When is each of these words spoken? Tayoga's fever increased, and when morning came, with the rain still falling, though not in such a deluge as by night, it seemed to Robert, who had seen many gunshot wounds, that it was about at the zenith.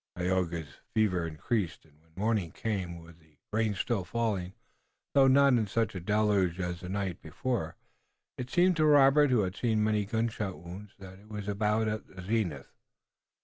Tayoga's 0.17 0.79
fever 0.95 1.27
increased, 1.27 1.85
and 1.85 2.01
when 2.01 2.09
morning 2.15 2.49
came, 2.51 3.03
with 3.03 3.19
the 3.19 3.37
rain 3.53 3.75
still 3.75 4.03
falling, 4.03 4.53
though 5.13 5.27
not 5.27 5.53
in 5.53 5.67
such 5.67 5.93
a 5.93 5.99
deluge 5.99 6.59
as 6.59 6.81
by 6.81 6.87
night, 6.87 7.17
it 8.35 8.49
seemed 8.49 8.77
to 8.77 8.85
Robert, 8.87 9.29
who 9.29 9.41
had 9.41 9.55
seen 9.55 9.83
many 9.83 10.05
gunshot 10.05 10.57
wounds, 10.57 10.93
that 10.97 11.19
it 11.19 11.29
was 11.29 11.47
about 11.47 11.87
at 11.87 12.07
the 12.07 12.23
zenith. 12.23 12.71